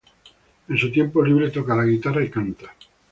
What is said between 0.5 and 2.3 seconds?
En su tiempo libre, toca la guitarra y